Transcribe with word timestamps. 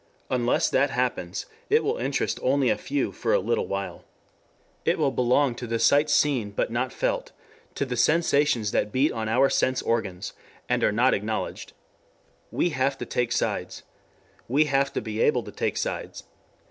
Unless 0.31 0.71
that 0.71 0.89
happens 0.89 1.45
it 1.69 1.83
will 1.83 1.97
interest 1.97 2.39
only 2.41 2.71
a 2.71 2.75
few 2.79 3.11
for 3.11 3.35
a 3.35 3.39
little 3.39 3.67
while. 3.67 4.03
It 4.83 4.97
will 4.97 5.11
belong 5.11 5.53
to 5.53 5.67
the 5.67 5.77
sights 5.77 6.11
seen 6.11 6.49
but 6.49 6.71
not 6.71 6.91
felt, 6.91 7.31
to 7.75 7.85
the 7.85 7.95
sensations 7.95 8.71
that 8.71 8.91
beat 8.91 9.11
on 9.11 9.29
our 9.29 9.47
sense 9.47 9.79
organs, 9.83 10.33
and 10.67 10.83
are 10.83 10.91
not 10.91 11.13
acknowledged. 11.13 11.73
We 12.49 12.69
have 12.69 12.97
to 12.97 13.05
take 13.05 13.31
sides. 13.31 13.83
We 14.47 14.65
have 14.65 14.91
to 14.93 15.01
be 15.01 15.21
able 15.21 15.43
to 15.43 15.51
take 15.51 15.77
sides. 15.77 16.23